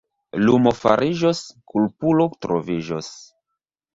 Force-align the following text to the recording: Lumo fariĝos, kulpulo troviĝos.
Lumo 0.45 0.71
fariĝos, 0.77 1.41
kulpulo 1.73 2.27
troviĝos. 2.45 3.13